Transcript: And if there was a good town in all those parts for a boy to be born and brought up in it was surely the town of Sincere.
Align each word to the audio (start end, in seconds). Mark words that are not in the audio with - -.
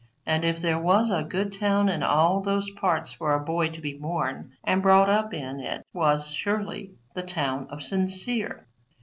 And 0.25 0.43
if 0.43 0.59
there 0.59 0.79
was 0.79 1.11
a 1.11 1.21
good 1.21 1.53
town 1.53 1.87
in 1.87 2.01
all 2.01 2.41
those 2.41 2.71
parts 2.71 3.11
for 3.11 3.35
a 3.35 3.39
boy 3.45 3.69
to 3.69 3.79
be 3.79 3.93
born 3.93 4.51
and 4.63 4.81
brought 4.81 5.11
up 5.11 5.31
in 5.31 5.59
it 5.59 5.85
was 5.93 6.31
surely 6.33 6.95
the 7.13 7.21
town 7.21 7.67
of 7.69 7.83
Sincere. 7.83 8.65